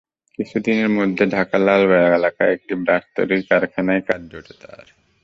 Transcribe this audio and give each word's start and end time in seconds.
কিছুদিনের 0.39 0.89
মধ্যে 0.89 1.23
ঢাকার 1.27 1.61
লালবাগ 1.61 2.11
এলাকায় 2.13 2.53
একটি 2.53 2.73
ব্রাশ 2.75 3.03
তৈরির 3.15 3.41
কারখানায় 3.49 4.01
কাজ 4.01 4.21
জোটে 4.31 4.53
তাঁর। 4.61 4.87